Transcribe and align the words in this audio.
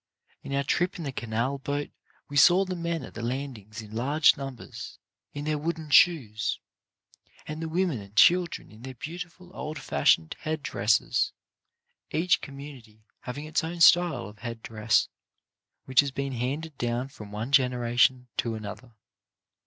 In 0.41 0.51
our 0.55 0.63
trip 0.63 0.97
in 0.97 1.03
the 1.03 1.11
canal 1.11 1.59
boat 1.59 1.91
we 2.27 2.35
saw 2.35 2.65
the 2.65 2.75
men 2.75 3.03
at 3.03 3.13
the 3.13 3.21
landings 3.21 3.83
in 3.83 3.91
large 3.91 4.35
numbers, 4.35 4.97
in 5.31 5.45
their 5.45 5.59
wooden 5.59 5.91
shoes, 5.91 6.57
and 7.45 7.61
the 7.61 7.69
women 7.69 7.99
and 8.01 8.15
children 8.15 8.71
in 8.71 8.81
their 8.81 8.95
beautiful, 8.95 9.55
old 9.55 9.77
fashioned 9.77 10.35
head 10.39 10.63
dresses, 10.63 11.33
each 12.09 12.41
community 12.41 13.05
having 13.19 13.45
its 13.45 13.63
own 13.63 13.79
style 13.79 14.25
of 14.27 14.39
head 14.39 14.63
dress, 14.63 15.07
which 15.85 15.99
has 15.99 16.09
been 16.09 16.33
handed 16.33 16.75
down 16.79 17.07
from 17.07 17.31
one 17.31 17.51
generation 17.51 18.27
to 18.37 18.55
another. 18.55 18.95